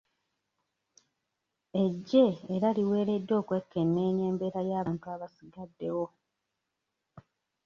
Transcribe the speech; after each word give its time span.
Eggye 1.83 2.25
era 2.55 2.67
liweereddwa 2.77 3.35
okwekenneenya 3.41 4.23
embeera 4.31 4.61
y'abantu 4.69 5.05
abasigaddewo. 5.15 6.05